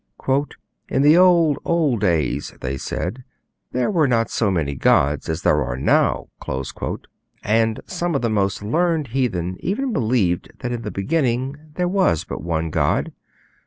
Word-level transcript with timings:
'In 0.89 1.03
the 1.03 1.15
old, 1.15 1.59
old 1.63 1.99
days,' 2.01 2.55
they 2.59 2.75
said, 2.75 3.23
'there 3.71 3.91
were 3.91 4.07
not 4.07 4.31
so 4.31 4.49
many 4.49 4.73
gods 4.73 5.29
as 5.29 5.43
there 5.43 5.63
are 5.63 5.77
now'; 5.77 6.29
and 7.43 7.81
some 7.85 8.15
of 8.15 8.23
the 8.23 8.27
most 8.27 8.63
learned 8.63 9.09
heathen 9.09 9.57
even 9.59 9.93
believed 9.93 10.53
that 10.61 10.71
in 10.71 10.81
the 10.81 10.89
beginning 10.89 11.55
there 11.75 11.87
was 11.87 12.23
but 12.23 12.41
one 12.41 12.71
God. 12.71 13.11